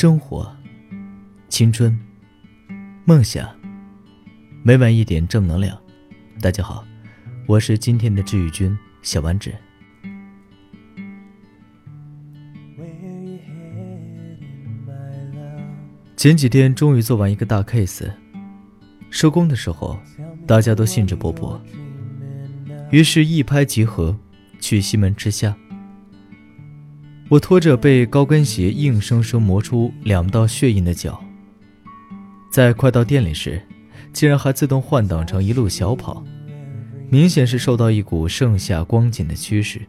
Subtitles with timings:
[0.00, 0.50] 生活、
[1.50, 1.94] 青春、
[3.04, 3.46] 梦想，
[4.62, 5.78] 每晚一点正能量。
[6.40, 6.82] 大家好，
[7.46, 9.52] 我是今天的治愈君小丸子。
[16.16, 18.10] 前几天终于做完一个大 case，
[19.10, 20.00] 收工的时候，
[20.46, 21.60] 大家都兴致勃勃，
[22.90, 24.18] 于是，一拍即合，
[24.60, 25.54] 去西门吃虾。
[27.30, 31.22] 我拖着被高跟鞋硬生生磨出两道血印的脚，
[32.50, 33.62] 在快到店里时，
[34.12, 36.24] 竟然还自动换挡成一路小跑，
[37.08, 39.80] 明显是受到一股盛夏光景的驱使，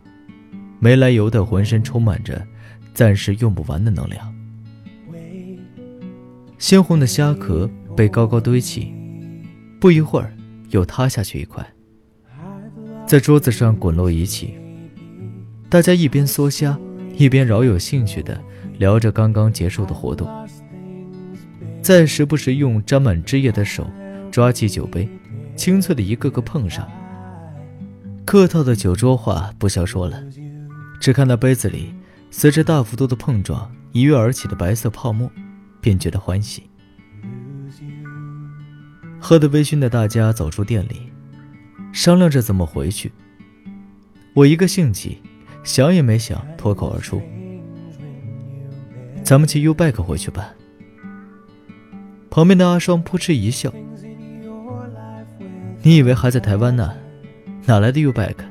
[0.79, 2.45] 没来由的浑身充满着
[2.93, 4.31] 暂时用不完的能量。
[6.59, 8.93] 鲜红的虾壳被高高堆起，
[9.79, 10.31] 不一会儿
[10.69, 11.67] 又塌下去一块，
[13.07, 14.53] 在桌子上滚落一起。
[15.69, 16.77] 大家一边嗦虾。
[17.21, 18.43] 一边饶有兴趣地
[18.79, 20.27] 聊着刚刚结束的活动，
[21.79, 23.87] 再时不时用沾满汁液的手
[24.31, 25.07] 抓起酒杯，
[25.55, 26.89] 清脆的一个个碰上。
[28.25, 30.19] 客套的酒桌话不消说了，
[30.99, 31.93] 只看那杯子里
[32.31, 35.31] 随着大幅度的碰撞一跃而起的白色泡沫，
[35.79, 36.63] 便觉得欢喜。
[39.19, 41.11] 喝得微醺的大家走出店里，
[41.93, 43.11] 商量着怎么回去。
[44.33, 45.19] 我一个兴起。
[45.63, 47.19] 想也没想，脱口而出
[49.25, 50.53] ：“咱们骑 U bike 回去吧。”
[52.29, 53.73] 旁边的阿双扑哧一笑
[55.81, 56.93] ：“你以为还在台湾呢？
[57.65, 58.45] 哪来的 U bike？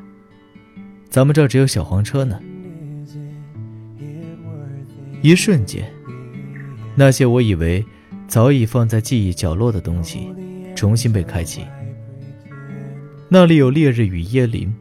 [1.08, 2.40] 咱们这儿只有小黄车呢。”
[5.22, 5.88] 一瞬间，
[6.96, 7.84] 那些我以为
[8.26, 10.34] 早已放在记忆角落的东西，
[10.74, 11.64] 重新被开启。
[13.28, 14.74] 那里有烈日与椰林，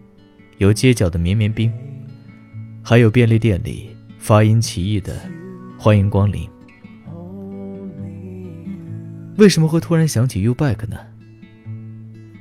[0.57, 1.71] 有街角的绵绵冰。
[2.89, 5.15] 还有便利店里发音奇异的
[5.77, 6.49] “欢迎光临”，
[9.37, 10.97] 为什么会突然想起 U Back 呢？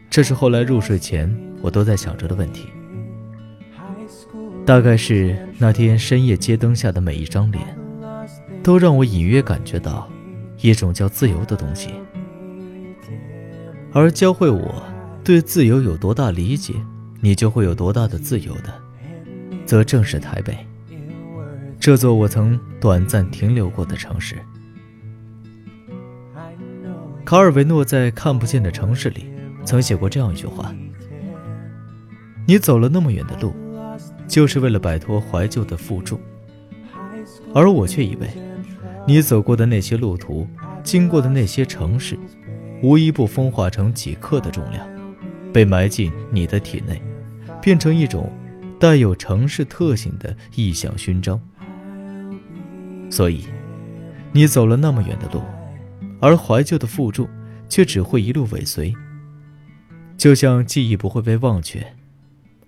[0.08, 1.30] 这是后来入睡前
[1.60, 2.66] 我都在想着的问题。
[4.64, 7.62] 大概是那天深夜街灯下的每一张脸，
[8.62, 10.08] 都让我隐约感觉到
[10.62, 11.90] 一种叫自由的东西，
[13.92, 14.82] 而教会我
[15.22, 16.72] 对自由有多大理解，
[17.20, 18.87] 你就会有多大的自由的。
[19.68, 20.56] 则正是台北，
[21.78, 24.34] 这座我曾短暂停留过的城市。
[27.22, 29.26] 卡尔维诺在《看不见的城市》里
[29.66, 30.74] 曾写过这样一句话
[32.48, 33.54] ：“你走了那么远的路，
[34.26, 36.18] 就是为了摆脱怀旧的负重。”
[37.54, 38.26] 而我却以为，
[39.06, 40.48] 你走过的那些路途，
[40.82, 42.18] 经过的那些城市，
[42.82, 44.88] 无一不风化成几克的重量，
[45.52, 47.02] 被埋进你的体内，
[47.60, 48.32] 变成一种。
[48.78, 51.40] 带有城市特性的意象勋章，
[53.10, 53.44] 所以
[54.32, 55.42] 你走了那么远的路，
[56.20, 57.28] 而怀旧的负重
[57.68, 58.94] 却只会一路尾随，
[60.16, 61.94] 就像记忆不会被忘却，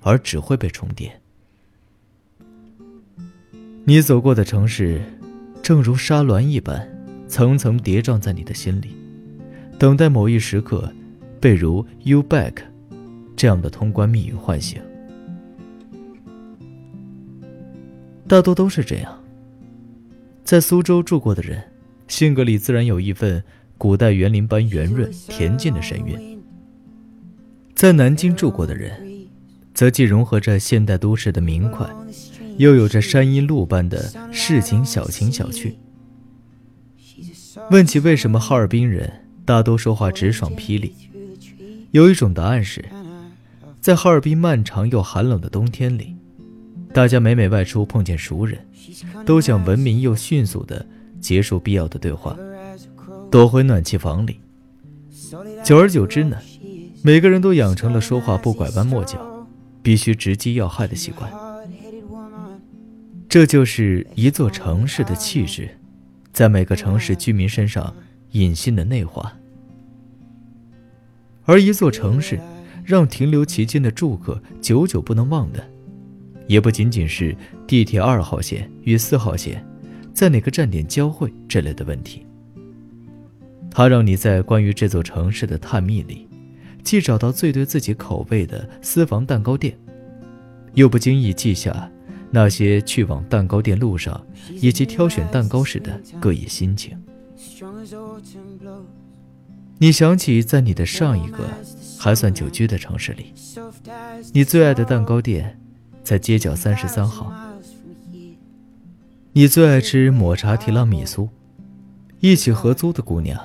[0.01, 1.21] 而只会被重叠。
[3.85, 5.01] 你走过的城市，
[5.63, 6.89] 正如沙峦一般，
[7.29, 8.97] 层层叠嶂在你的心里，
[9.79, 10.93] 等待某一时刻，
[11.41, 12.55] 被如 “you back”
[13.37, 14.83] 这样的通关密语唤醒。
[18.31, 19.21] 大多都是这样。
[20.45, 21.61] 在苏州住过的人，
[22.07, 23.43] 性格里自然有一份
[23.77, 26.39] 古代园林般圆润恬静的神韵；
[27.75, 28.93] 在南京住过的人，
[29.75, 31.85] 则既融合着现代都市的明快，
[32.57, 35.77] 又有着山阴路般的市井小情小趣。
[37.73, 39.13] 问起为什么哈尔滨人
[39.45, 40.95] 大多说话直爽霹雳，
[41.91, 42.85] 有一种答案是，
[43.81, 46.15] 在哈尔滨漫长又寒冷的冬天里。
[46.93, 48.59] 大家每每外出碰见熟人，
[49.25, 50.85] 都想文明又迅速地
[51.21, 52.37] 结束必要的对话，
[53.31, 54.41] 躲回暖气房里。
[55.65, 56.37] 久而久之呢，
[57.03, 59.47] 每个人都养成了说话不拐弯抹角，
[59.83, 61.31] 必须直击要害的习惯。
[63.29, 65.79] 这就是一座城市的气质，
[66.33, 67.95] 在每个城市居民身上
[68.33, 69.33] 隐性的内化。
[71.45, 72.41] 而一座城市，
[72.85, 75.65] 让停留其间的住客久久不能忘的。
[76.51, 77.33] 也不仅仅是
[77.65, 79.65] 地铁二号线与四号线
[80.13, 82.27] 在哪个站点交汇这类的问题，
[83.71, 86.27] 它让你在关于这座城市的探秘里，
[86.83, 89.79] 既找到最对自己口味的私房蛋糕店，
[90.75, 91.89] 又不经意记下
[92.33, 94.21] 那些去往蛋糕店路上
[94.61, 97.01] 以及挑选蛋糕时的各异心情。
[99.79, 101.45] 你想起在你的上一个
[101.97, 103.33] 还算久居的城市里，
[104.33, 105.57] 你最爱的蛋糕店。
[106.11, 107.33] 在街角三十三号，
[109.33, 111.29] 你最爱吃抹茶提拉米苏，
[112.19, 113.41] 一起合租的姑娘，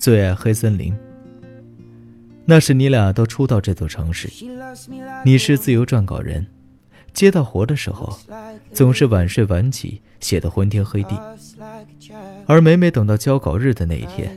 [0.00, 0.92] 最爱黑森林。
[2.44, 4.28] 那时你俩都初到这座城市，
[5.24, 6.44] 你是自由撰稿人，
[7.14, 8.18] 接到活的时候，
[8.72, 11.16] 总是晚睡晚起，写得昏天黑地。
[12.46, 14.36] 而每每等到交稿日的那一天，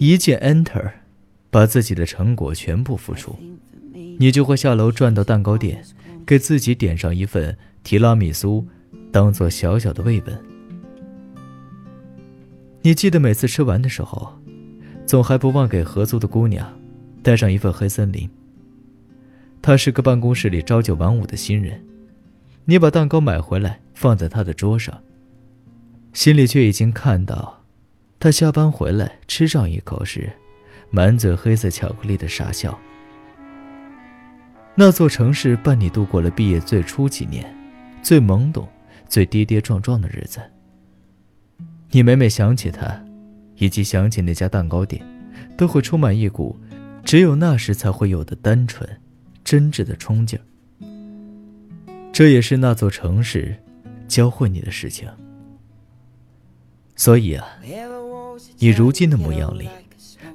[0.00, 0.92] 一键 Enter，
[1.50, 3.36] 把自己的成果全部付出，
[4.18, 5.84] 你就会下楼转到蛋糕店，
[6.26, 8.66] 给自己点上一份提拉米苏，
[9.12, 10.44] 当做小小的慰问。
[12.82, 14.38] 你记得每次吃完的时候，
[15.06, 16.72] 总还不忘给合租的姑娘。
[17.24, 18.28] 带上一份黑森林。
[19.62, 21.82] 她是个办公室里朝九晚五的新人，
[22.66, 25.02] 你把蛋糕买回来放在她的桌上，
[26.12, 27.64] 心里却已经看到，
[28.20, 30.30] 她下班回来吃上一口时，
[30.90, 32.78] 满嘴黑色巧克力的傻笑。
[34.76, 37.46] 那座城市伴你度过了毕业最初几年，
[38.02, 38.68] 最懵懂、
[39.08, 40.40] 最跌跌撞撞的日子。
[41.90, 43.00] 你每每想起他，
[43.54, 45.00] 以及想起那家蛋糕店，
[45.56, 46.58] 都会充满一股。
[47.04, 48.88] 只有那时才会有的单纯、
[49.44, 50.38] 真挚的憧憬。
[52.12, 53.54] 这也是那座城市
[54.08, 55.08] 教会你的事情。
[56.96, 57.46] 所以啊，
[58.58, 59.68] 你如今的模样里，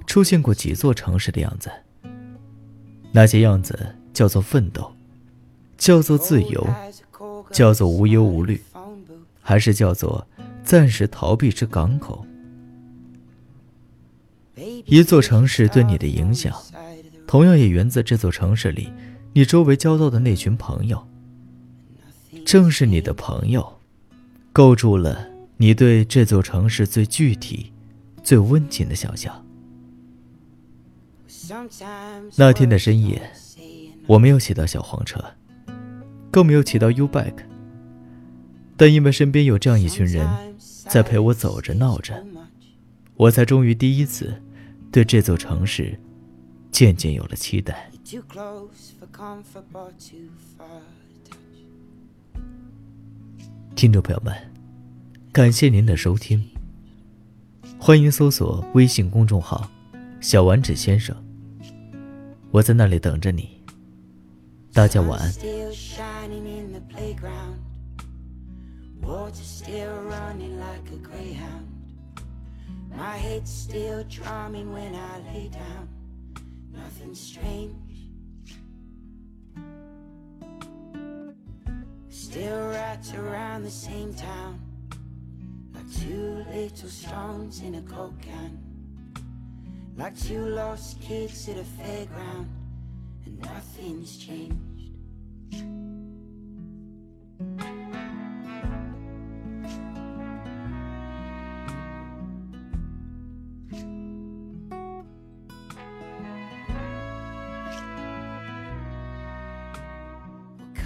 [0.07, 1.69] 出现过几座城市的样子。
[3.11, 4.91] 那些样子叫做奋斗，
[5.77, 6.67] 叫做自由，
[7.53, 8.61] 叫做无忧无虑，
[9.41, 10.27] 还是叫做
[10.61, 12.25] 暂时逃避之港口？
[14.83, 16.53] 一座城市对你的影响，
[17.25, 18.91] 同样也源自这座城市里
[19.31, 21.01] 你周围交到的那群朋友。
[22.45, 23.79] 正是你的朋友，
[24.51, 25.25] 构筑了
[25.55, 27.71] 你对这座城市最具体、
[28.21, 29.45] 最温情的想象。
[32.35, 33.31] 那天的深夜，
[34.09, 35.23] 我没有骑到小黄车，
[36.31, 37.43] 更没有骑到 U bike，
[38.75, 40.27] 但因为身边有这样一群人
[40.87, 42.25] 在陪我走着闹着，
[43.13, 44.41] 我才终于第一次。
[44.91, 45.95] 对这座城市，
[46.71, 47.91] 渐渐有了期待。
[53.75, 54.33] 听众朋友们，
[55.31, 56.43] 感谢您的收听，
[57.77, 59.69] 欢迎搜索微信公众号
[60.19, 61.15] “小丸子先生”，
[62.49, 63.58] 我在那里等着你。
[64.78, 65.32] 大家晚安。
[72.96, 75.88] My head's still drumming when I lay down.
[76.72, 77.72] Nothing strange.
[82.08, 84.60] Still rats around the same town.
[85.74, 88.58] Like two little stones in a coke can.
[89.96, 92.46] Like two lost kids at a fairground.
[93.26, 94.67] And nothing's changed.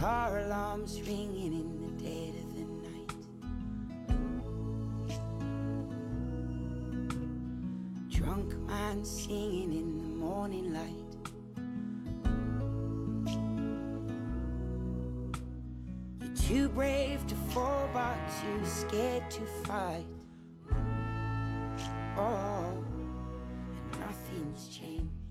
[0.03, 3.13] Car alarms ringing in the dead of the night.
[8.09, 11.13] Drunk man singing in the morning light.
[16.19, 20.05] You're too brave to fall, but too scared to fight.
[22.17, 22.83] Oh,
[23.71, 25.22] and nothing's changed.